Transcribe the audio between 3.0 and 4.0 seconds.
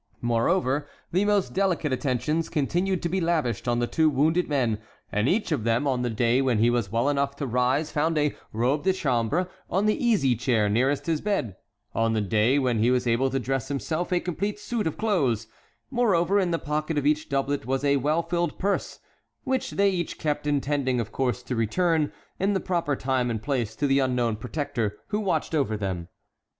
to be lavished on the